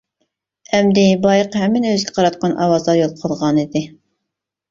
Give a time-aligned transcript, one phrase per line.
[0.77, 3.83] ئەمدى بايىقى ھەممىنى ئۆزىگە قاراتقان ئاۋازلار يوقالغانىدى.